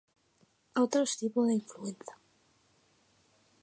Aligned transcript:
Otros 0.75 1.15
tipos 1.19 1.47
de 1.47 1.53
influenza 1.53 2.15